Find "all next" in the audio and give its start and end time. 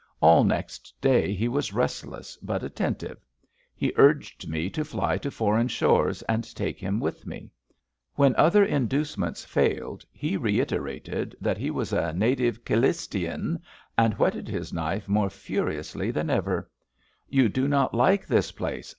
0.19-0.99